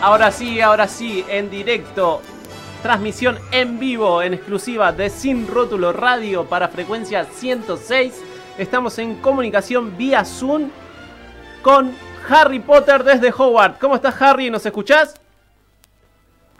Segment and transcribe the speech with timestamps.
[0.00, 2.22] Ahora sí, ahora sí, en directo.
[2.82, 8.22] Transmisión en vivo, en exclusiva de Sin Rótulo Radio para frecuencia 106.
[8.56, 10.70] Estamos en comunicación vía Zoom
[11.62, 11.92] con
[12.28, 13.78] Harry Potter desde Howard.
[13.80, 14.50] ¿Cómo estás, Harry?
[14.50, 15.20] ¿Nos escuchás?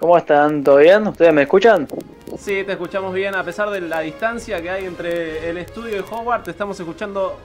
[0.00, 0.64] ¿Cómo están?
[0.64, 1.06] ¿Todo bien?
[1.06, 1.86] ¿Ustedes me escuchan?
[2.36, 3.36] Sí, te escuchamos bien.
[3.36, 7.38] A pesar de la distancia que hay entre el estudio y Howard, te estamos escuchando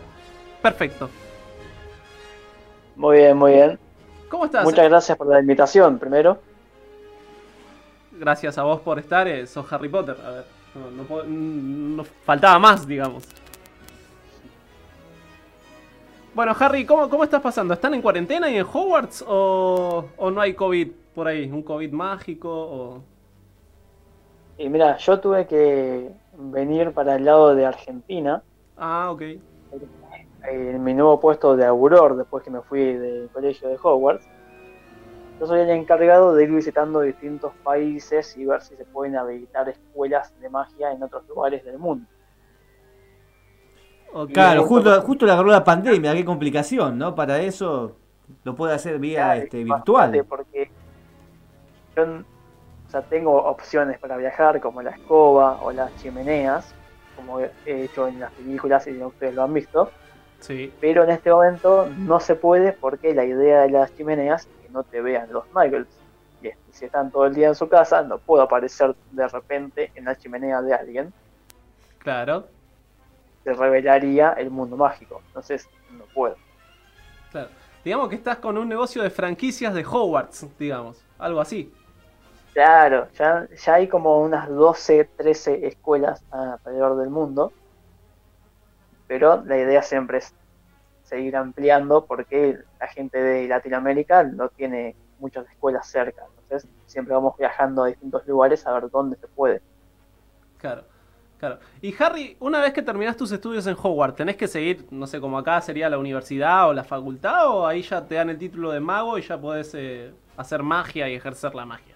[0.59, 1.11] perfecto.
[2.95, 3.82] Muy bien, muy bien.
[4.33, 4.63] ¿Cómo estás?
[4.63, 6.39] Muchas gracias por la invitación, primero.
[8.13, 10.17] Gracias a vos por estar, eh, sos Harry Potter.
[10.25, 13.25] A ver, no, no, faltaba más, digamos.
[16.33, 17.75] Bueno, Harry, ¿cómo, ¿cómo estás pasando?
[17.75, 21.51] ¿Están en cuarentena y en Hogwarts o, o no hay COVID por ahí?
[21.51, 22.49] ¿Un COVID mágico?
[22.49, 23.03] O...
[24.57, 28.41] Y mira, yo tuve que venir para el lado de Argentina.
[28.77, 29.21] Ah, ok.
[30.43, 34.27] En mi nuevo puesto de auguror, después que me fui del colegio de Hogwarts.
[35.39, 39.67] Yo soy el encargado de ir visitando distintos países y ver si se pueden habilitar
[39.69, 42.05] escuelas de magia en otros lugares del mundo.
[44.31, 47.15] claro, justo, justo le agarró la pandemia, qué complicación, ¿no?
[47.15, 47.95] Para eso
[48.43, 50.25] lo puede hacer vía este, virtual.
[50.27, 50.69] Porque
[51.95, 56.75] yo tengo opciones para viajar como la escoba o las chimeneas,
[57.15, 59.91] como he hecho en las películas y ustedes lo han visto.
[60.43, 60.73] Sí.
[60.81, 64.69] Pero en este momento no se puede porque la idea de las chimeneas es que
[64.73, 65.87] no te vean los muggles.
[66.41, 70.03] Y si están todo el día en su casa, no puedo aparecer de repente en
[70.03, 71.13] la chimenea de alguien.
[71.99, 72.47] Claro.
[73.45, 75.21] Se revelaría el mundo mágico.
[75.27, 76.35] Entonces, no puedo.
[77.31, 77.47] Claro.
[77.85, 81.01] Digamos que estás con un negocio de franquicias de Hogwarts, digamos.
[81.17, 81.73] Algo así.
[82.53, 87.53] Claro, ya, ya hay como unas 12, 13 escuelas alrededor del mundo,
[89.13, 90.33] pero la idea siempre es
[91.03, 97.37] seguir ampliando porque la gente de Latinoamérica no tiene muchas escuelas cerca, entonces siempre vamos
[97.37, 99.61] viajando a distintos lugares a ver dónde se puede.
[100.57, 100.85] Claro.
[101.37, 101.59] Claro.
[101.79, 105.19] Y Harry, una vez que terminas tus estudios en Hogwarts, ¿tenés que seguir, no sé,
[105.19, 107.49] como acá sería la universidad o la facultad?
[107.49, 111.07] ¿O ahí ya te dan el título de mago y ya podés eh, hacer magia
[111.07, 111.95] y ejercer la magia?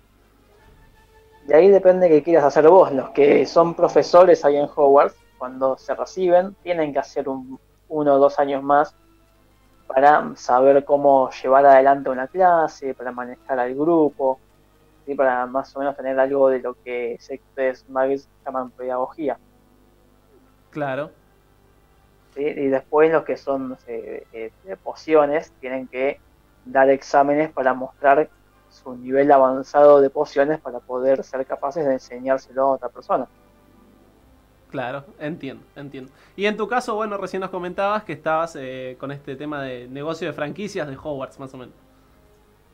[1.47, 2.91] Y ahí depende qué quieras hacer vos.
[2.91, 7.59] Los que son profesores ahí en Hogwarts, cuando se reciben, tienen que hacer un,
[7.89, 8.95] uno o dos años más
[9.87, 14.39] para saber cómo llevar adelante una clase, para manejar al grupo,
[15.05, 19.37] y para más o menos tener algo de lo que ustedes más llaman pedagogía.
[20.69, 21.11] Claro.
[22.35, 24.51] Y después los que son de
[24.83, 26.19] pociones tienen que
[26.65, 28.29] dar exámenes para mostrar
[28.69, 33.27] su nivel avanzado de pociones para poder ser capaces de enseñárselo a otra persona.
[34.69, 36.11] Claro, entiendo, entiendo.
[36.35, 39.87] Y en tu caso, bueno, recién nos comentabas que estabas eh, con este tema de
[39.87, 41.73] negocio de franquicias de Hogwarts, más o menos.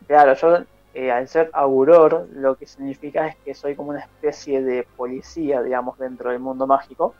[0.07, 0.65] Claro, yo
[0.95, 5.61] eh, al ser auguror, lo que significa es que soy como una especie de policía,
[5.61, 7.13] digamos, dentro del mundo mágico.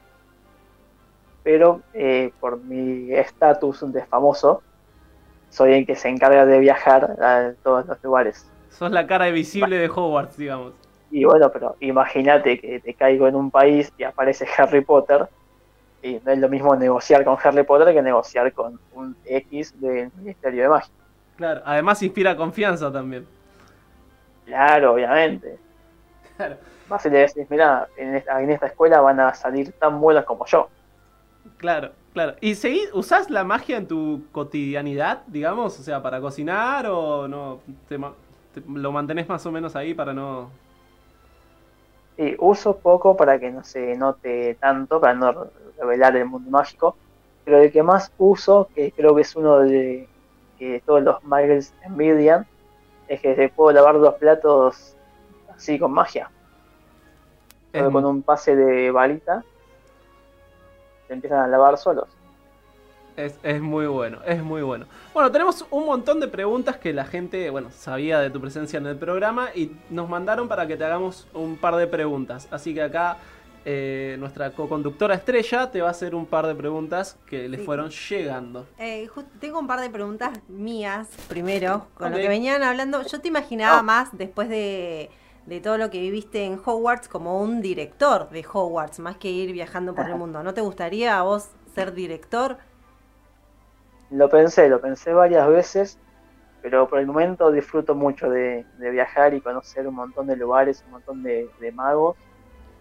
[1.43, 4.63] Pero eh, por mi estatus de famoso,
[5.49, 8.49] soy el que se encarga de viajar a todos los lugares.
[8.69, 10.73] Sos la cara visible de Hogwarts, digamos.
[11.13, 15.27] Y bueno, pero imagínate que te caigo en un país y aparece Harry Potter.
[16.01, 20.11] Y no es lo mismo negociar con Harry Potter que negociar con un X del
[20.17, 20.91] Ministerio de Magia.
[21.37, 23.27] Claro, además inspira confianza también.
[24.45, 25.59] Claro, obviamente.
[26.35, 26.57] Claro.
[26.89, 30.25] Más si le decís, mira, en esta, en esta escuela van a salir tan buenas
[30.25, 30.67] como yo.
[31.57, 32.33] Claro, claro.
[32.41, 35.79] ¿Y seguís, usás la magia en tu cotidianidad, digamos?
[35.79, 37.59] O sea, para cocinar o no?
[37.87, 37.99] Te,
[38.67, 40.49] lo mantenés más o menos ahí para no...
[42.17, 45.47] Sí, uso poco para que no se note tanto, para no
[45.79, 46.95] revelar el mundo mágico,
[47.43, 50.07] pero el que más uso, que creo que es uno de
[50.59, 52.45] que todos los muggles envidian,
[53.07, 54.95] es que se puedo lavar dos platos
[55.55, 56.29] así con magia.
[57.71, 59.43] Con un pase de balita
[61.07, 62.07] se empiezan a lavar solos.
[63.15, 64.85] Es, es, muy bueno, es muy bueno.
[65.13, 68.87] Bueno, tenemos un montón de preguntas que la gente, bueno, sabía de tu presencia en
[68.87, 72.47] el programa y nos mandaron para que te hagamos un par de preguntas.
[72.51, 73.17] Así que acá
[73.65, 77.89] eh, nuestra co-conductora estrella te va a hacer un par de preguntas que le fueron
[77.91, 78.67] llegando.
[78.77, 79.09] Eh,
[79.39, 83.01] tengo un par de preguntas mías, primero, con lo que venían hablando.
[83.03, 83.83] Yo te imaginaba ah.
[83.83, 85.09] más después de,
[85.45, 89.53] de todo lo que viviste en Hogwarts como un director de Hogwarts, más que ir
[89.53, 90.43] viajando por el mundo.
[90.43, 92.57] ¿No te gustaría a vos ser director?
[94.13, 95.97] Lo pensé, lo pensé varias veces,
[96.61, 100.91] pero por el momento disfruto mucho de, viajar y conocer un montón de lugares, un
[100.91, 102.15] montón de, magos.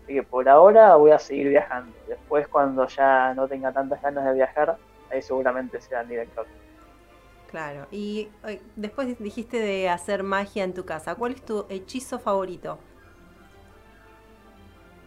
[0.04, 1.90] Así que por ahora voy a seguir viajando.
[2.06, 4.76] Después cuando ya no tenga tantas ganas de viajar,
[5.10, 6.44] ahí seguramente sea el director.
[7.50, 7.86] Claro.
[7.90, 11.14] Y eh, después dijiste de hacer magia en tu casa.
[11.14, 12.78] ¿Cuál es tu hechizo favorito?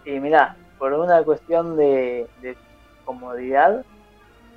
[0.05, 2.57] Y mira, por una cuestión de, de
[3.05, 3.85] comodidad,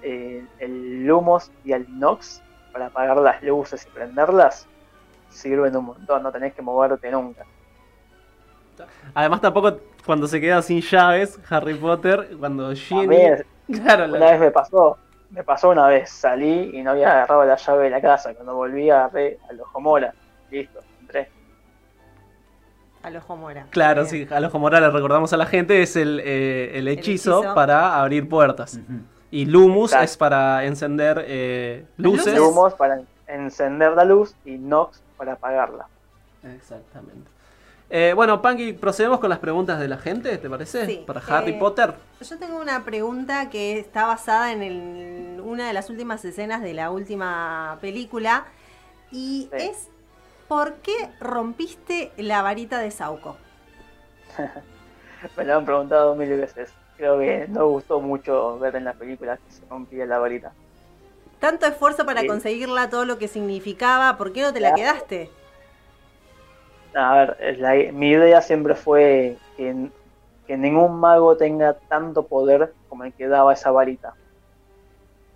[0.02, 2.42] eh, el Lumos y el Inox
[2.72, 4.66] para apagar las luces y prenderlas
[5.30, 7.44] sirven un montón, no tenés que moverte nunca.
[9.14, 13.06] Además tampoco cuando se queda sin llaves, Harry Potter, cuando Ginny...
[13.08, 13.22] mí,
[13.82, 14.96] Claro, la- una vez me pasó,
[15.30, 18.54] me pasó una vez, salí y no había agarrado la llave de la casa, cuando
[18.54, 20.14] volví agarré al ojo mora,
[20.50, 21.28] listo, entré.
[23.02, 23.66] Al ojo mora.
[23.70, 24.28] Claro, Bien.
[24.28, 27.54] sí, a los Mora le recordamos a la gente, es el, eh, el hechizo, hechizo.
[27.54, 28.80] para abrir puertas.
[29.30, 32.34] Y Lumus es para encender eh, luces.
[32.36, 35.86] Lumos para encender la luz y Nox para apagarla.
[36.56, 37.28] Exactamente.
[37.90, 40.84] Eh, bueno, Panky, procedemos con las preguntas de la gente, ¿te parece?
[40.86, 41.94] Sí, Para Harry eh, Potter.
[42.20, 46.74] Yo tengo una pregunta que está basada en el- una de las últimas escenas de
[46.74, 48.44] la última película
[49.10, 49.69] y Sí.
[49.70, 49.88] es
[50.48, 53.36] ¿por qué rompiste la varita de Sauco?
[55.36, 56.70] Me lo han preguntado mil veces.
[56.98, 60.52] Creo que no gustó mucho ver en la película que se rompía la varita.
[61.38, 62.26] Tanto esfuerzo para Sí.
[62.26, 65.30] conseguirla, todo lo que significaba, ¿por qué no te la quedaste?
[66.94, 69.90] A ver, la- mi idea siempre fue que,
[70.46, 74.14] que ningún mago tenga tanto poder como el que daba esa varita.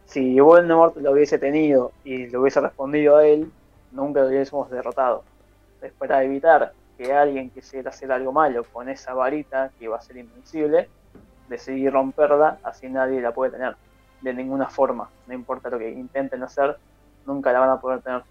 [0.07, 3.53] Si Voldemort lo hubiese tenido y le hubiese respondido a él,
[3.93, 5.25] nunca lo hubiésemos derrotado.
[5.75, 10.01] Entonces, para evitar que alguien quisiera hacer algo malo con esa varita, que iba a
[10.01, 10.91] ser invencible,
[11.53, 13.77] decidí romperla, así nadie la puede tener.
[14.21, 16.77] De ninguna forma, no importa lo que intenten hacer,
[17.27, 18.23] nunca la van a poder tener.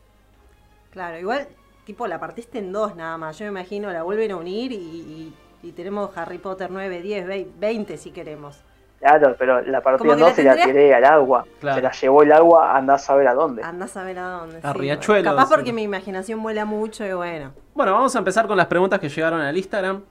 [0.92, 1.48] Claro, igual,
[1.86, 3.38] tipo, la partiste en dos nada más.
[3.40, 5.34] Yo me imagino, la vuelven a unir y, y-
[5.64, 8.64] y tenemos Harry Potter 9, 10, 20 si queremos.
[9.00, 11.46] Claro, pero la partida no la se la tiré al agua.
[11.60, 11.76] Claro.
[11.76, 13.64] Se la llevó el agua, andá a saber a dónde.
[13.64, 14.60] Andás a ver a dónde.
[14.64, 15.54] A sí, Riachuelo, Capaz sí.
[15.56, 17.52] porque mi imaginación vuela mucho y bueno.
[17.74, 20.02] Bueno, vamos a empezar con las preguntas que llegaron al Instagram.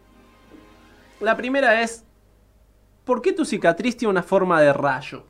[1.21, 2.05] La primera es,
[3.11, 5.25] ¿por qué tu cicatriz tiene una forma de rayo?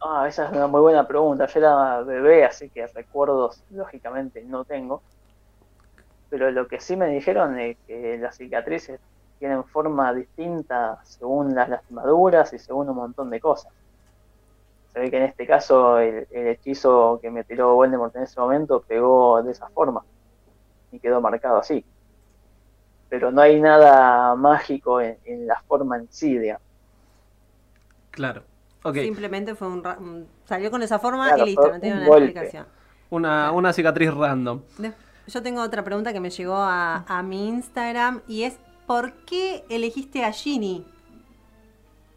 [0.00, 1.44] Ah, esa es una muy buena pregunta.
[1.44, 5.02] Yo era bebé, así que recuerdos lógicamente no tengo.
[6.30, 8.98] Pero lo que sí me dijeron es que las cicatrices
[9.38, 13.70] tienen forma distinta según las lastimaduras y según un montón de cosas.
[14.94, 18.40] Se ve que en este caso el, el hechizo que me tiró Voldemort en ese
[18.40, 20.02] momento pegó de esa forma
[20.92, 21.84] y quedó marcado así.
[23.14, 26.62] Pero no hay nada mágico en, en la forma en sí, digamos.
[28.10, 28.42] Claro.
[28.82, 32.08] Ok, Simplemente fue un, Salió con esa forma Claro, y listo, no tiene un una
[32.08, 32.24] golpe.
[32.26, 32.66] explicación.
[33.10, 34.60] una, una cicatriz random.
[34.78, 34.92] De-
[35.28, 39.64] Yo tengo otra pregunta que me llegó a, a mi Instagram y es ¿por qué
[39.70, 40.84] elegiste a Ginny?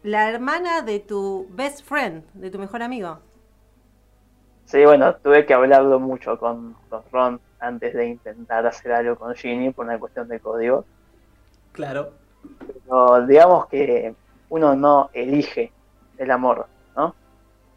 [0.02, 3.20] La hermana de tu best friend, de tu mejor amigo.
[4.68, 9.34] Sí, bueno, tuve que hablarlo mucho con, con Ron antes de intentar hacer algo con
[9.34, 10.84] Ginny por una cuestión de código.
[11.72, 12.10] Claro.
[12.84, 14.14] Pero digamos que
[14.50, 15.72] uno no elige
[16.18, 17.14] el amor, ¿no?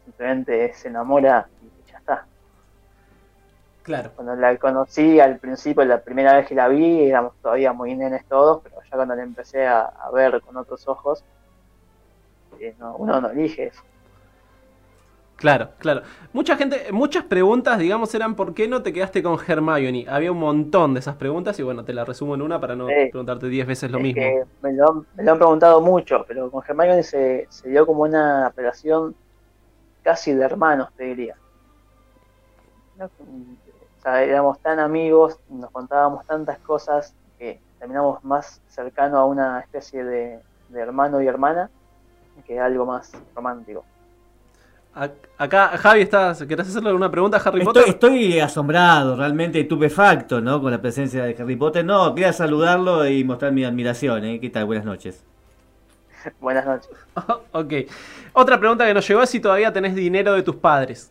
[0.04, 2.26] Simplemente se enamora y ya está.
[3.84, 4.10] Claro.
[4.14, 8.26] Cuando la conocí al principio, la primera vez que la vi, éramos todavía muy nenes
[8.26, 11.24] todos, pero ya cuando la empecé a, a ver con otros ojos,
[12.60, 13.82] eh, no, uno no elige eso.
[15.42, 16.02] Claro, claro.
[16.32, 20.06] Mucha gente, muchas preguntas, digamos, eran ¿por qué no te quedaste con Hermione?
[20.08, 22.86] Había un montón de esas preguntas y bueno, te la resumo en una para no
[22.88, 22.94] Sí.
[23.10, 24.22] preguntarte 10 veces lo Es mismo.
[24.22, 27.86] que me, lo, han- me lo han preguntado mucho, pero con Hermione se, se dio
[27.86, 29.16] como una relación
[30.02, 31.36] casi de hermanos, te diría.
[32.94, 33.06] ¿No?
[33.06, 39.60] O sea, éramos tan amigos, nos contábamos tantas cosas que terminamos más cercano a una
[39.60, 41.70] especie de, de hermano y hermana
[42.44, 43.86] que algo más romántico.
[44.94, 47.88] Acá, Javi, ¿estás, ¿querés hacerle alguna pregunta a Harry Estoy, Potter?
[47.88, 50.60] estoy asombrado, realmente estupefacto, ¿no?
[50.60, 51.82] Con la presencia de Harry Potter.
[51.84, 54.40] No, quería saludarlo y mostrar mi admiración, ¿eh?
[54.40, 54.66] ¿Qué tal?
[54.66, 55.24] Buenas noches.
[56.40, 56.90] Buenas noches.
[57.52, 57.72] ok.
[58.34, 61.10] Otra pregunta que nos llegó es si todavía tenés dinero de tus padres.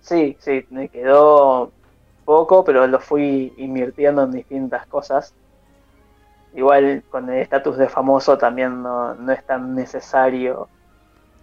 [0.00, 1.72] Sí, sí, me quedó
[2.24, 5.34] poco, pero lo fui invirtiendo en distintas cosas.
[6.54, 10.68] Igual con el estatus de famoso también no, no es tan necesario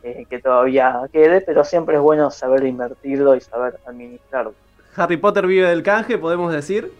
[0.05, 4.53] eh, que todavía quede, pero siempre es bueno saber invertirlo y saber administrarlo.
[4.95, 6.91] Harry Potter vive del canje, podemos decir.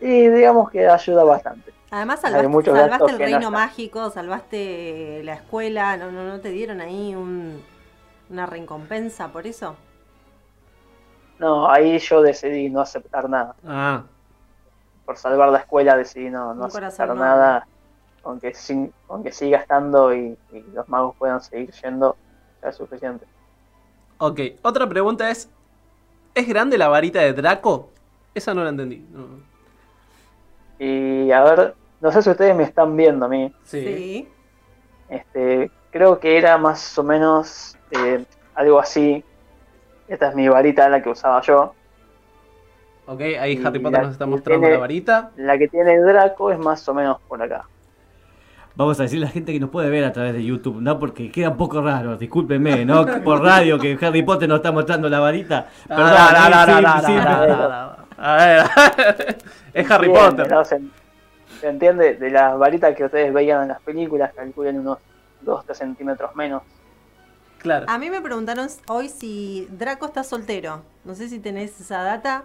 [0.00, 1.72] Y digamos que ayuda bastante.
[1.90, 6.80] Además salvaste, salvaste el no reino mágico, salvaste la escuela, ¿no, no, no te dieron
[6.80, 7.62] ahí un-
[8.28, 9.76] una recompensa por eso?
[11.38, 13.54] No, ahí yo decidí no aceptar nada.
[13.66, 14.02] Ah,
[15.04, 17.66] Por salvar la escuela decidí no, no aceptar nada.
[18.26, 22.16] Aunque, sin, aunque siga estando y, y los magos puedan seguir yendo,
[22.62, 23.24] ya es suficiente.
[24.18, 25.48] Ok, otra pregunta es:
[26.34, 27.90] ¿es grande la varita de Draco?
[28.34, 29.04] Esa no la entendí.
[29.12, 29.26] no.
[30.78, 33.54] Y a ver, no sé si ustedes me están viendo a mí.
[33.64, 34.28] Sí.
[35.08, 39.24] Este, creo que era más o menos eh, algo así.
[40.08, 41.74] Esta es mi varita, la que usaba yo.
[43.06, 45.30] Ok, ahí Y Harry Potter nos está mostrando tiene- la varita.
[45.36, 47.66] La que tiene Draco es más o menos por acá.
[48.76, 50.98] Vamos a decirle a la gente que nos puede ver a través de YouTube, ¿no?
[50.98, 53.06] Porque queda un poco raro, discúlpenme, ¿no?
[53.24, 55.66] Por radio que Harry Potter nos está mostrando la varita.
[55.88, 57.96] Perdón, no, no, Sí, no, sí, no, pero- no, no, no.
[58.18, 58.66] A ver,
[59.74, 60.50] es Harry Bien, Potter.
[60.50, 60.64] ¿no?
[60.64, 60.80] Se,
[61.60, 64.98] se entiende de las varitas que ustedes veían en las películas, calculen unos
[65.44, 66.62] 2-3 centímetros menos.
[67.58, 67.86] Claro.
[67.88, 70.82] A mí me preguntaron hoy si Draco está soltero.
[71.04, 72.44] No sé si tenés esa data.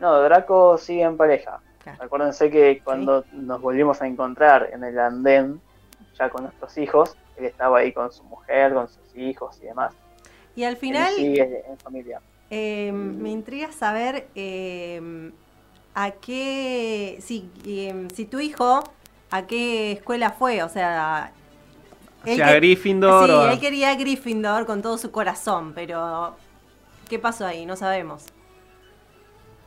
[0.00, 1.60] No, Draco sigue en pareja.
[1.82, 2.02] Claro.
[2.04, 5.60] Acuérdense que cuando nos volvimos a encontrar en el andén,
[6.18, 9.92] ya con nuestros hijos, él estaba ahí con su mujer, con sus hijos y demás.
[10.54, 12.20] Y al Él final sigue en familia.
[12.50, 15.30] eh, me intriga saber eh,
[15.94, 18.84] a qué, si, eh, si tu hijo,
[19.30, 20.62] a qué escuela fue.
[20.62, 21.32] O sea,
[22.24, 23.26] O él sea, que- Gryffindor.
[23.26, 26.36] Sí, o- él quería Gryffindor con todo su corazón, pero
[27.08, 27.64] ¿qué pasó ahí?
[27.66, 28.26] No sabemos.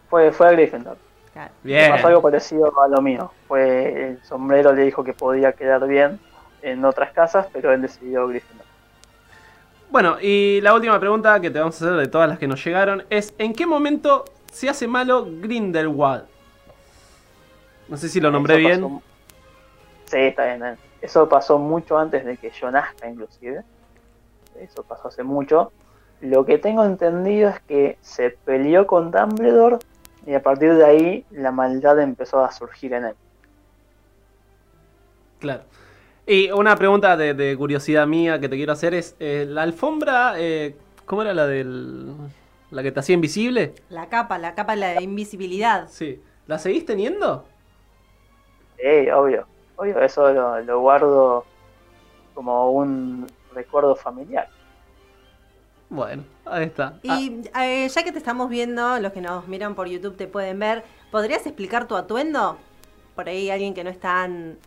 [0.10, 0.98] Fue, fue a Gryffindor.
[1.36, 1.51] Claro.
[1.63, 1.92] Bien.
[1.92, 3.30] Pasó algo parecido a lo mío.
[3.50, 6.18] Fue el sombrero le dijo que podía quedar bien
[6.62, 8.65] en otras casas, pero él decidió Gryffindor.
[9.89, 12.63] Bueno, y la última pregunta que te vamos a hacer de todas las que nos
[12.63, 16.24] llegaron es: ¿en qué momento se hace malo Grindelwald?
[17.89, 18.82] No sé si lo nombré Eso bien.
[18.82, 19.01] pasó-
[20.06, 20.63] Sí, está bien.
[20.63, 20.75] eh.
[21.01, 23.62] Eso pasó mucho antes de que yo nazca, inclusive.
[24.58, 25.74] Eso pasó hace mucho.
[26.22, 29.77] Lo que tengo entendido es que se peleó con Dumbledore
[30.25, 33.15] y a partir de ahí la maldad empezó a surgir en él.
[35.39, 35.63] Claro.
[36.25, 40.34] Y una pregunta de, de curiosidad mía que te quiero hacer es: eh, ¿la alfombra,
[40.38, 42.15] eh, cómo era la del.
[42.72, 43.75] la que te hacía invisible?
[43.89, 45.88] La capa, la capa de la invisibilidad.
[45.88, 46.22] Sí.
[46.48, 47.46] ¿La seguís teniendo?
[48.77, 49.48] Sí, obvio.
[49.77, 51.46] Obvio, eso lo, lo guardo
[52.34, 54.48] como un recuerdo familiar.
[55.89, 57.00] Bueno, ahí está.
[57.08, 60.27] Ah, Y eh, ya que te estamos viendo, los que nos miran por YouTube te
[60.27, 62.58] pueden ver, ¿podrías explicar tu atuendo?
[63.15, 64.58] Por ahí alguien que no es tan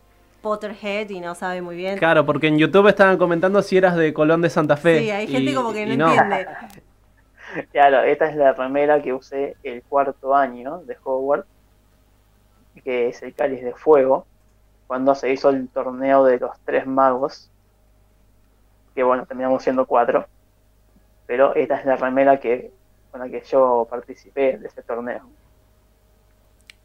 [0.42, 1.98] Potterhead y no sabe muy bien.
[1.98, 5.00] claro, porque en YouTube estaban comentando si eras de Colón de Santa Fe.
[5.00, 6.46] Sí, hay gente y- como que y no, entiende.
[7.72, 11.48] Claro, esta es la remera que usé el cuarto año de Hogwarts,
[12.84, 14.26] que es el Cáliz de Fuego,
[14.87, 17.50] cuando se hizo el torneo de los tres magos,
[18.94, 20.26] que bueno, terminamos siendo cuatro,
[21.28, 22.73] pero esta es la remera que
[23.12, 25.20] con la que yo participé de ese torneo.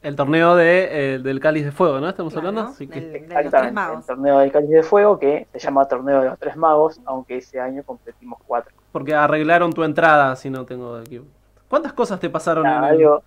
[0.02, 2.10] El torneo de, eh, del Cáliz de Fuego, ¿no?
[2.10, 2.78] ¿Estamos Claro, hablando?
[2.78, 4.06] Que- del- de Exactamente, el magos.
[4.06, 7.60] torneo del Cáliz de Fuego, que se llama Torneo de los Tres Magos, aunque ese
[7.62, 8.74] año competimos cuatro.
[8.92, 11.26] Porque arreglaron tu entrada, si no tengo equipo.
[11.70, 13.24] ¿Cuántas cosas te pasaron en el- algo,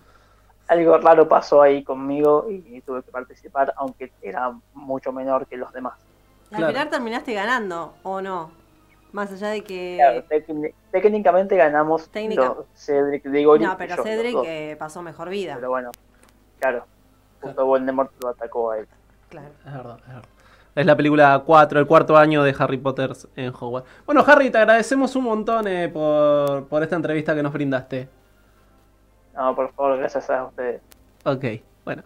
[0.67, 5.73] algo raro pasó ahí conmigo y tuve que participar, aunque era mucho menor que los
[5.73, 5.95] demás.
[6.51, 6.67] Al Claro.
[6.73, 8.51] final terminaste ganando, ¿o no?
[9.17, 9.95] Más allá de que...
[9.97, 12.53] Claro, técni- técnicamente ganamos Técnica.
[12.55, 15.55] los Cedric Diggory no, y pero yo, Cedric eh, pasó mejor vida.
[15.55, 15.89] Pero bueno,
[16.59, 16.85] claro,
[17.41, 18.87] justo Voldemort lo atacó a él.
[19.29, 19.47] Claro.
[19.65, 20.23] Es verdad, es verdad.
[20.75, 23.89] Es la película 4, el cuarto año de Harry Potter en Hogwarts.
[24.05, 28.07] Bueno, Harry, te agradecemos un montón eh, por, por esta entrevista que nos brindaste.
[29.35, 30.79] No, por favor, gracias a ustedes.
[31.25, 31.43] Ok,
[31.83, 32.03] bueno.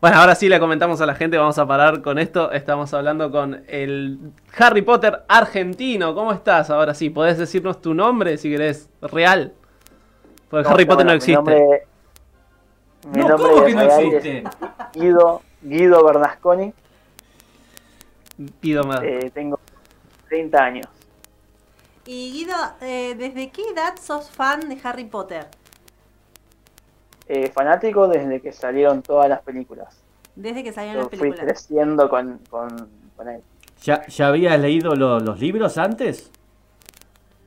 [0.00, 2.52] Bueno, ahora sí le comentamos a la gente, vamos a parar con esto.
[2.52, 4.18] Estamos hablando con el
[4.58, 6.14] Harry Potter argentino.
[6.14, 6.68] ¿Cómo estás?
[6.70, 9.54] Ahora sí, podés decirnos tu nombre si querés, real.
[10.50, 11.40] Porque Harry Potter no existe.
[11.40, 11.86] Mi nombre,
[13.06, 14.38] mi No, nombre ¿cómo que no real existe?
[14.38, 16.72] es Guido, Guido Bernasconi,
[18.60, 19.00] Pido más.
[19.02, 19.58] eh, tengo
[20.28, 20.86] 30 años.
[22.06, 25.46] Y Guido, eh, ¿desde qué edad sos fan de Harry Potter?
[27.28, 30.00] Eh, fanático desde que salieron todas las películas.
[30.36, 31.46] Desde que salieron Yo las fui películas.
[31.46, 32.68] creciendo con, con,
[33.16, 33.40] con él.
[33.82, 36.30] ¿Ya, ya habías leído lo- los libros antes?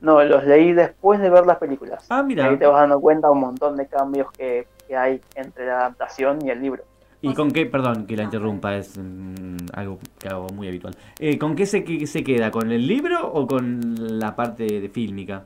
[0.00, 2.06] No, los leí después de ver las películas.
[2.08, 2.46] Ah, mira.
[2.48, 6.38] Ahí te vas dando cuenta un montón de cambios que, que hay entre la adaptación
[6.44, 6.84] y el libro.
[7.20, 8.26] ¿Y con qué, perdón que la Ah.
[8.26, 10.96] interrumpa, es mm, algo que hago muy habitual.
[11.18, 12.52] Eh, ¿Con qué se, qué se queda?
[12.52, 15.44] ¿Con el libro o con la parte de fílmica?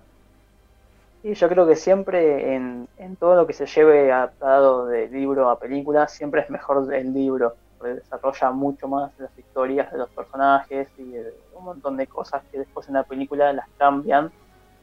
[1.25, 5.49] Y yo creo que siempre en, en todo lo que se lleve adaptado de libro
[5.51, 10.11] a película, siempre es mejor el libro, porque desarrolla mucho más las historias de los
[10.11, 11.15] personajes y
[11.55, 14.33] un montón de cosas que después en la película las cambian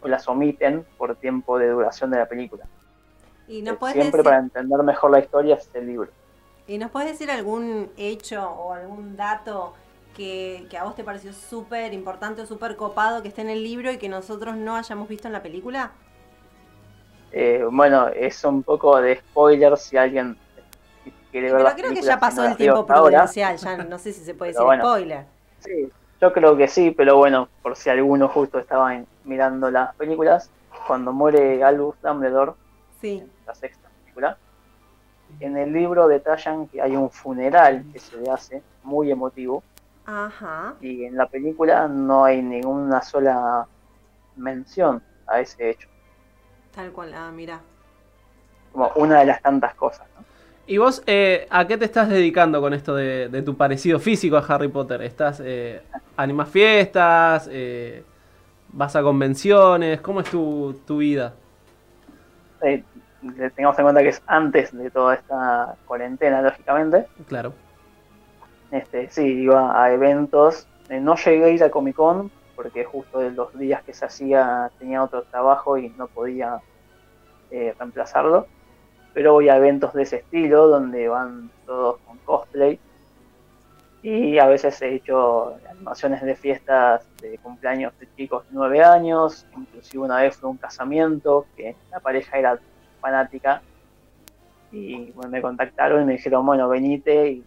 [0.02, 2.66] o las omiten por tiempo de duración de la película.
[3.48, 6.10] ¿Y Eh, siempre decir, para entender mejor la historia es el libro.
[6.68, 9.74] ¿Y nos puedes decir algún hecho o algún dato
[10.16, 13.64] que, que a vos te pareció súper importante o súper copado que esté en el
[13.64, 15.92] libro y que nosotros no hayamos visto en la película?
[17.32, 20.36] Eh, bueno, es un poco de spoiler si alguien
[21.32, 24.34] quiere ver Pero creo que ya pasó el tiempo prudencial, ya no sé si se
[24.34, 25.26] puede decir spoiler.
[25.60, 30.50] Sí, yo creo que sí, pero bueno, por si alguno justo estaba mirando las películas,
[30.88, 32.54] cuando muere Albus Dumbledore,
[33.00, 33.24] sí.
[33.46, 34.38] la sexta película,
[35.40, 39.64] en el libro detallan que hay un funeral que se le hace, muy emotivo,
[40.06, 40.74] Ajá.
[40.82, 43.68] y en la película no hay ninguna sola
[44.36, 45.88] mención a ese hecho.
[46.76, 47.62] Tal cual, ah, mira.
[48.72, 50.24] Como una de las tantas cosas, ¿no?
[50.68, 54.46] ¿Y vos eh, a qué te estás dedicando con esto de, tu parecido físico a
[54.48, 55.02] Harry Potter?
[55.02, 55.82] ¿Estás eh,
[56.16, 57.50] animas fiestas?
[57.52, 58.04] Eh,
[58.72, 60.00] ¿Vas a convenciones?
[60.02, 61.34] ¿Cómo es tu, vida?
[62.62, 62.84] Eh,
[63.56, 67.08] tengamos en cuenta que es antes de toda esta cuarentena, lógicamente.
[67.28, 67.54] Claro.
[68.70, 70.68] Este, sí, iba a eventos.
[70.90, 74.04] Eh, no llegué a ir a Comic Con porque justo de los días que se
[74.04, 76.60] hacía tenía otro trabajo y no podía
[77.50, 78.48] reemplazarlo.
[79.14, 82.78] Pero voy a eventos de ese estilo donde van todos con cosplay.
[84.02, 89.48] Y a veces he hecho animaciones de fiestas de cumpleaños de chicos de 9 años,
[89.56, 92.60] inclusive una vez fue un casamiento que la pareja era
[93.00, 93.62] fanática.
[94.74, 97.44] Y me contactaron y me dijeron, bueno, venite y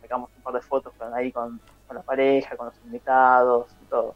[0.00, 1.60] sacamos un par de fotos con, ahí con,
[1.92, 4.14] la pareja, con los invitados y todo.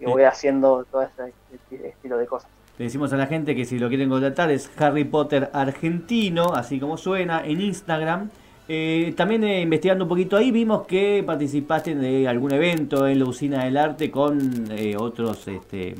[0.00, 1.32] Que voy haciendo todo ese
[1.70, 2.50] estilo de cosas.
[2.78, 6.80] Le decimos a la gente que si lo quieren contactar es Harry Potter Argentino, así
[6.80, 8.30] como suena, en Instagram.
[8.72, 13.26] Eh, también eh, investigando un poquito ahí vimos que participaste de algún evento en la
[13.26, 15.94] usina del arte con eh, otros, este,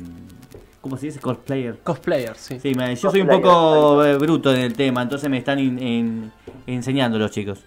[0.81, 1.19] ¿cómo se dice?
[1.19, 1.77] Cosplayer.
[1.83, 2.59] Cosplayer, sí.
[2.59, 6.31] Sí, yo soy un poco bruto en el tema, entonces me están
[6.65, 7.63] enseñando los chicos.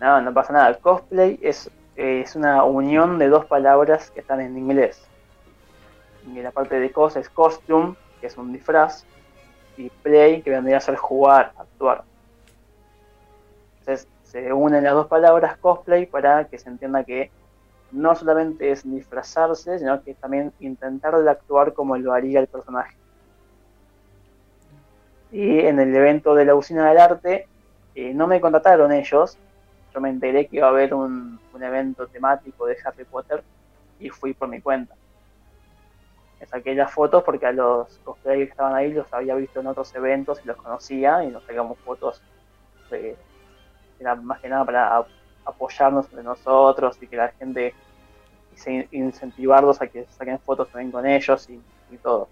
[0.00, 0.74] No, no pasa nada.
[0.74, 5.09] Cosplay es, es una unión de dos palabras que están en inglés.
[6.32, 9.04] Y la parte de cos es costume que es un disfraz,
[9.76, 12.04] y play, que vendría a ser jugar, actuar.
[13.80, 17.30] Entonces se unen las dos palabras cosplay para que se entienda que
[17.90, 22.94] no solamente es disfrazarse, sino que también intentar actuar como lo haría el personaje.
[25.32, 27.48] Y en el evento de la usina del arte,
[27.94, 29.38] eh, no me contrataron ellos,
[29.92, 33.42] yo me enteré que iba a haber un evento temático de Harry Potter
[33.98, 34.94] y fui por mi cuenta
[36.46, 39.94] saqué las fotos porque a los cosplayers que estaban ahí los había visto en otros
[39.94, 42.22] eventos y los conocía y nos sacamos fotos.
[43.98, 45.04] era más que nada para
[45.44, 47.74] apoyarnos entre nosotros y que la gente
[48.90, 51.60] incentivarlos a que saquen fotos también con ellos y,
[52.02, 52.28] todo.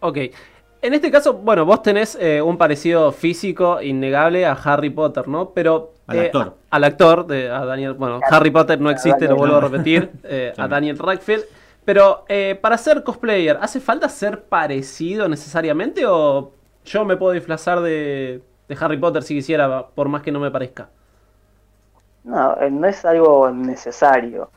[0.00, 0.18] Ok.
[0.80, 5.50] En este caso, bueno, vos tenés eh, un parecido físico innegable a Harry Potter, ¿no?
[5.50, 6.54] Pero al actor.
[6.70, 10.54] al actor, de, a Daniel, bueno, Harry Potter no existe, lo vuelvo a repetir, eh,
[10.56, 11.46] a Daniel Radcliffe.
[11.88, 16.52] Pero eh, para ser cosplayer, ¿hace falta ser parecido necesariamente o
[16.84, 18.42] yo me puedo disfrazar de,
[18.78, 20.90] Harry Potter si quisiera, por más que no me parezca?
[22.24, 24.50] No, eh, no es algo necesario.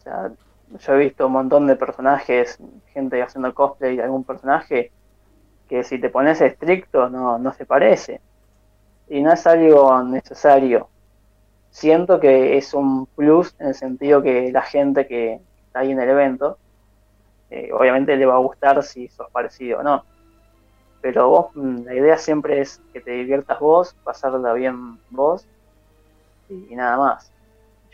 [0.00, 0.32] O sea,
[0.76, 2.58] yo he visto un montón de personajes,
[2.92, 4.90] gente haciendo cosplay de algún personaje,
[5.68, 8.20] que si te pones estricto no, no se parece.
[9.08, 10.88] Y no es algo necesario.
[11.70, 15.38] Siento que es un plus en el sentido que la gente que,
[15.76, 16.58] ahí en el evento,
[17.50, 20.04] eh, obviamente le va a gustar si sos parecido o no.
[21.00, 25.46] Pero vos, mm, la idea siempre es que te diviertas vos, pasarla bien vos
[26.48, 27.32] y, nada más.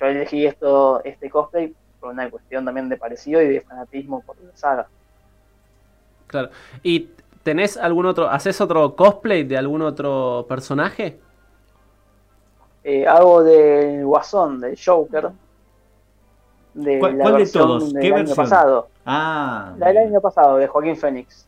[0.01, 4.37] Yo elegí esto, este cosplay por una cuestión también de parecido y de fanatismo por
[4.41, 4.89] la saga.
[6.27, 6.51] Claro.
[6.83, 7.11] ¿Y
[7.43, 11.21] tenés algún otro, haces otro cosplay de algún otro personaje?
[12.85, 15.31] Eh, hago del Guasón, del Joker,
[16.75, 17.93] de ¿Cuál, la de todos?
[18.01, 18.89] ¿Qué año pasado.
[19.05, 19.75] Ah.
[19.79, 21.47] La del año pasado, de Joaquín Phoenix.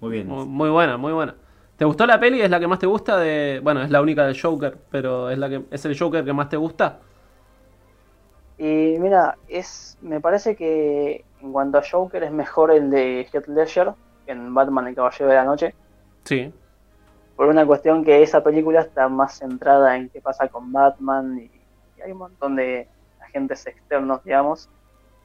[0.00, 0.28] Muy bien.
[0.28, 1.34] Muy, buena, muy buena.
[1.76, 2.40] ¿Te gustó la peli?
[2.40, 3.18] ¿Es la que más te gusta?
[3.18, 6.32] de Bueno, es la única del Joker, pero ¿es, la que, ¿es el Joker que
[6.32, 6.98] más te gusta?
[8.58, 13.48] Y mira, es me parece que en cuanto a Joker es mejor el de Heath
[13.48, 13.92] Ledger
[14.26, 15.74] en Batman el Caballero de la Noche.
[16.24, 16.52] Sí.
[17.36, 22.00] Por una cuestión que esa película está más centrada en qué pasa con Batman y
[22.00, 22.88] hay un montón de,
[23.32, 24.68] agentes externos, digamos,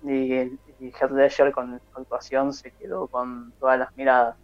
[0.04, 0.34] y,
[0.80, 4.36] y Heath Ledger con su actuación se quedó con todas las miradas.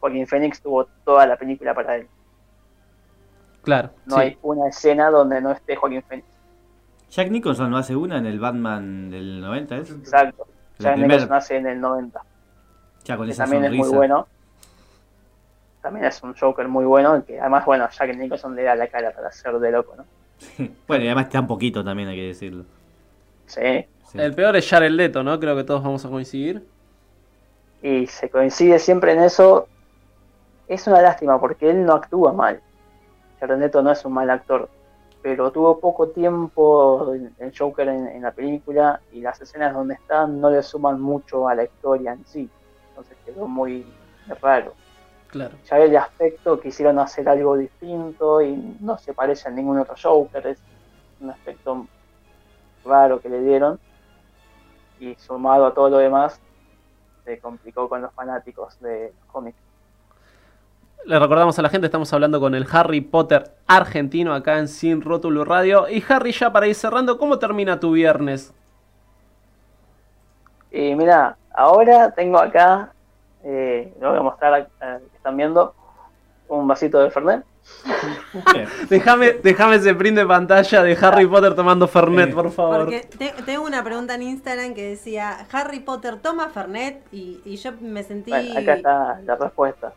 [0.00, 2.08] Joaquín Phoenix tuvo toda la película para él.
[3.62, 3.90] Claro.
[4.06, 6.26] No hay una escena donde no esté Joaquín Phoenix.
[7.10, 9.90] Jack Nicholson no hace una en el Batman del 90, ¿es?
[9.90, 10.46] Exacto.
[10.78, 12.20] Jack Nicholson hace en el 90.
[13.04, 14.26] Ya con esa también es muy bueno.
[15.82, 19.10] También es un Joker muy bueno, que además, bueno, Jack Nicholson le da la cara
[19.12, 20.04] para ser de loco, ¿no?
[20.86, 22.64] Bueno, y además está un poquito también, hay que decirlo.
[23.46, 23.86] Sí.
[24.10, 24.18] Sí.
[24.18, 25.38] El peor es Jared Leto, ¿no?
[25.40, 26.66] Creo que todos vamos a coincidir.
[27.82, 29.68] Y se coincide siempre en eso.
[30.68, 32.60] Es una lástima porque él no actúa mal.
[33.40, 34.68] Jared Leto no es un mal actor.
[35.22, 39.94] Pero tuvo poco tiempo el el Joker en, en la película y las escenas donde
[39.94, 42.50] está no le suman mucho a la historia en sí.
[42.90, 43.86] Entonces quedó muy
[44.40, 44.74] raro.
[45.32, 45.54] Claro.
[45.64, 50.46] ya el aspecto quisieron hacer algo distinto y no se parece a ningún otro Joker,
[50.46, 50.58] es
[51.20, 51.86] un aspecto
[52.84, 53.80] raro que le dieron
[55.00, 56.38] y sumado a todo lo demás
[57.24, 59.56] se complicó con los fanáticos de los cómics.
[61.04, 65.00] Le recordamos a la gente, estamos hablando con el Harry Potter argentino acá en Sin
[65.00, 65.88] Rótulo Radio.
[65.88, 68.54] Y Harry, ya para ir cerrando, ¿cómo termina tu viernes?
[70.70, 72.92] Y mira, ahora tengo acá,
[73.44, 75.74] eh, lo voy a mostrar a, a- que están viendo,
[76.48, 77.44] un vasito de Fernet.
[78.88, 82.34] Déjame, déjame ese print de pantalla de Harry Potter tomando Fernet, Eh.
[82.34, 82.80] por favor.
[82.80, 87.56] Porque te- tengo una pregunta en Instagram que decía Harry Potter toma Fernet y, y
[87.56, 89.92] yo me sentí Bueno, acá está la respuesta.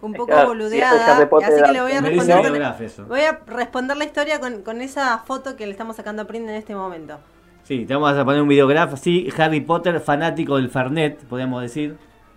[0.00, 4.40] un poco es boludeada, así que le voy a responder, voy a responder la historia
[4.40, 7.18] con, con esa foto que le estamos sacando a print en este momento.
[7.62, 11.96] Sí, te vamos a poner un videógrafo así, Harry Potter, fanático del Fernet, podríamos decir,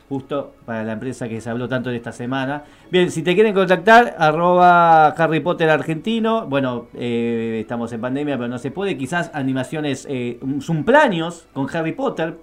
[0.09, 2.63] justo para la empresa que se habló tanto de esta semana.
[2.91, 8.47] Bien, si te quieren contactar, arroba Harry Potter argentino, bueno, eh, estamos en pandemia, pero
[8.47, 12.35] no se puede, quizás animaciones, eh, cumpleaños con Harry Potter,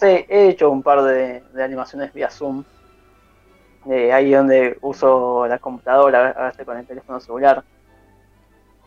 [0.00, 2.64] Sí, he hecho un par de, de animaciones vía Zoom.
[3.90, 7.62] Eh, ahí donde uso la computadora, a veces con el teléfono celular.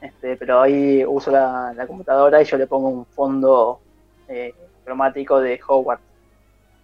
[0.02, 3.80] Este, pero ahí uso la, la computadora y yo le pongo un fondo
[4.28, 6.04] eh, cromático de Hogwarts.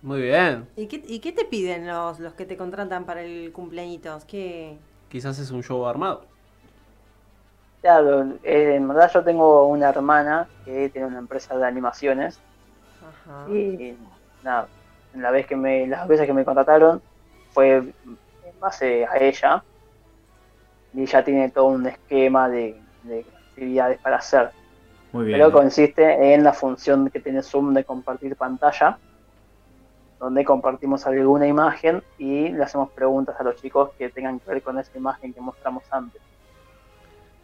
[0.01, 0.69] Muy bien.
[0.75, 4.25] ¿Y qué, y qué te piden los, los que te contratan para el cumpleañitos?
[4.25, 4.81] ¿Qué?
[5.09, 6.29] Quizás es un show armado.
[7.81, 12.43] Claro, eh, en verdad yo tengo una hermana que tiene una empresa de animaciones
[13.01, 13.49] Ajá.
[13.49, 13.97] y
[14.43, 14.67] nada,
[15.13, 17.01] la vez que me, las veces que me contrataron
[17.51, 19.63] fue en base a ella
[20.93, 24.51] y ella tiene todo un esquema de, de actividades para hacer.
[25.13, 25.39] muy bien.
[25.39, 28.99] Pero consiste en la función que tiene Zoom de compartir pantalla,
[30.19, 34.61] donde compartimos alguna imagen y le hacemos preguntas a los chicos que tengan que ver
[34.61, 36.21] con esa imagen que mostramos antes.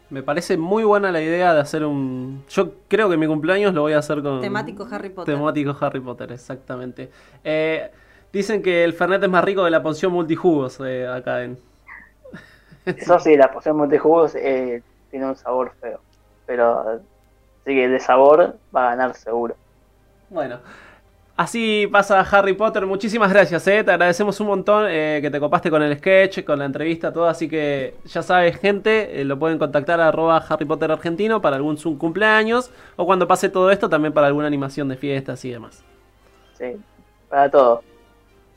[0.08, 2.44] Me parece muy buena la idea de hacer un.
[2.48, 4.40] Yo creo que mi cumpleaños lo voy a hacer con.
[4.40, 5.34] Temático Harry Potter.
[5.34, 7.10] Temático Harry Potter, exactamente.
[7.42, 7.90] Eh,
[8.32, 11.58] dicen que el Fernet es más rico que la poción multijugos eh, acá en.
[12.84, 15.98] Eso sí, la poción multijugos eh, tiene un sabor feo,
[16.46, 17.00] pero
[17.64, 19.56] sí que de sabor va a ganar seguro.
[20.30, 20.60] Bueno.
[21.36, 22.86] Así pasa Harry Potter.
[22.86, 23.84] Muchísimas gracias, eh.
[23.84, 27.28] Te agradecemos un montón eh, que te copaste con el sketch, con la entrevista, todo.
[27.28, 31.56] Así que ya sabes, gente, eh, lo pueden contactar a arroba Harry Potter Argentino para
[31.56, 32.70] algún Zoom cumpleaños.
[32.96, 35.84] O cuando pase todo esto, también para alguna animación de fiestas y demás.
[36.54, 36.76] Sí,
[37.28, 37.82] para todo.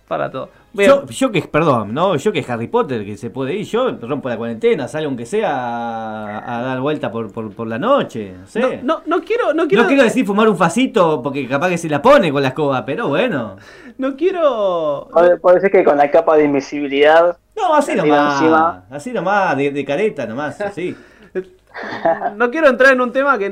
[0.09, 0.49] Para todo.
[0.73, 2.15] Yo, yo que, perdón, ¿no?
[2.15, 5.51] Yo que Harry Potter, que se puede ir, yo rompo la cuarentena, salgo aunque sea
[5.55, 8.59] a, a dar vuelta por, por, por la noche, no sé.
[8.59, 11.77] No, no, no quiero, no quiero, No quiero decir fumar un facito porque capaz que
[11.77, 13.57] se la pone con la escoba, pero bueno.
[13.99, 15.07] no quiero,
[15.41, 18.41] Puede, ser que con la capa de invisibilidad, No, así nomás.
[18.41, 18.85] encima.
[18.89, 20.95] Así nomás, de, de careta nomás, así.
[22.35, 23.49] no quiero entrar en un tema que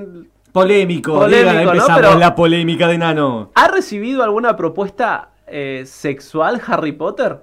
[0.51, 1.71] Polémico, Polémico, digan, ¿no?
[1.73, 3.51] empezamos Pero- la polémica de Nano.
[3.53, 7.39] ¿Ha recibido alguna propuesta eh, sexual Harry Potter?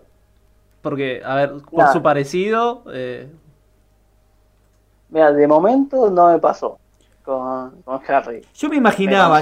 [0.82, 2.84] Porque, a ver, por su parecido.
[2.92, 3.28] eh,
[5.08, 6.78] mira, de momento no me pasó
[7.24, 8.42] con, con Harry.
[8.54, 9.40] Yo me imaginaba.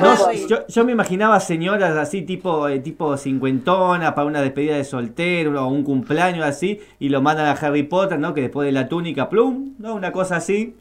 [0.49, 5.65] Yo, yo me imaginaba señoras así, tipo, eh, tipo cincuentona, para una despedida de soltero
[5.65, 8.33] o un cumpleaños así, y lo mandan a Harry Potter, ¿no?
[8.35, 9.95] Que después de la túnica, plum, ¿no?
[9.95, 10.77] Una cosa así.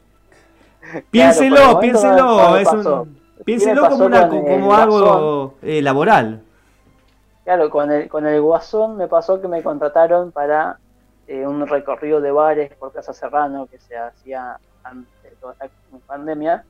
[1.10, 6.42] Piénselo, piénselo, no es un, piénselo como, una, como algo eh, laboral.
[7.44, 10.78] Claro, con el, con el Guasón me pasó que me contrataron para
[11.26, 15.68] eh, un recorrido de bares por Plaza Serrano que se hacía antes de toda esta
[16.06, 16.64] pandemia.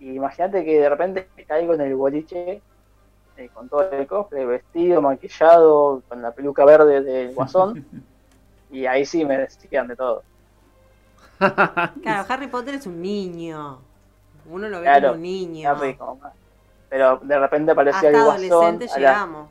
[0.00, 2.60] Y imagínate que de repente caigo en el boliche
[3.36, 7.86] eh, con todo el cosplay, vestido, maquillado, con la peluca verde del Guasón.
[8.70, 10.22] y ahí sí me decían de todo.
[11.38, 13.78] Claro, Harry Potter es un niño.
[14.50, 15.70] Uno lo ve Claro, como un niño.
[15.70, 16.32] Harry como más.
[16.92, 19.48] Pero de repente aparecía Hasta el Guasón a las llegamos.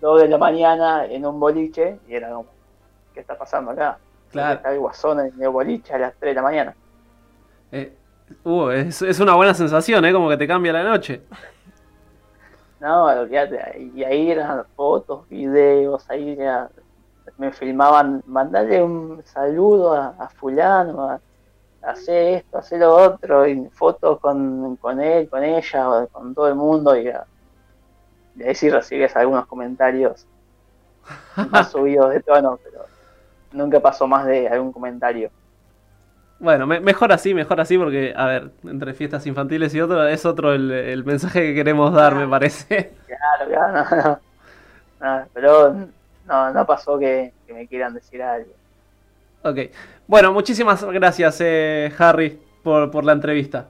[0.00, 2.46] 2 de la mañana en un boliche y era como,
[3.14, 3.98] ¿qué está pasando acá?
[4.32, 4.56] Claro.
[4.56, 6.74] Está el guasón en el boliche a las 3 de la mañana.
[7.70, 7.94] eh,
[8.42, 10.12] uh, es, es una buena sensación, ¿eh?
[10.12, 11.22] Como que te cambia la noche.
[12.80, 13.78] No, olvídate.
[13.94, 16.68] Y ahí eran fotos, videos, ahí era-
[17.38, 21.20] me filmaban, mandarle un saludo a, a fulano, a-
[21.82, 26.54] hace esto, hace lo otro, y fotos con, con él, con ella, con todo el
[26.56, 27.08] mundo, y,
[28.34, 30.28] y ahí sí recibías algunos comentarios
[31.44, 32.88] más subidos de tono, pero
[33.52, 35.30] nunca pasó más de algún comentario.
[36.38, 40.26] Bueno, me- mejor así, mejor así, porque, a ver, entre fiestas infantiles y otro, es
[40.26, 42.96] otro el, el mensaje que queremos dar, me parece.
[43.06, 44.22] Claro, claro, no, no.
[45.00, 45.74] No, pero
[46.24, 48.54] no, no pasó que, que me quieran decir algo.
[49.44, 49.72] Ok.
[50.06, 53.68] Bueno, muchísimas gracias, eh, Harry, por, por la entrevista.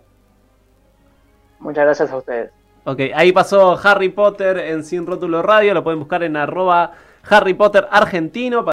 [1.60, 2.50] Muchas gracias a ustedes.
[2.84, 6.92] Ok, ahí pasó Harry Potter en Sin Rótulo Radio, lo pueden buscar en arroba
[7.28, 8.64] Harry Potter Argentino.